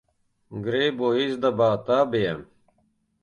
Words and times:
Gribu 0.67 1.09
izdabāt 1.25 1.91
abiem. 1.97 2.39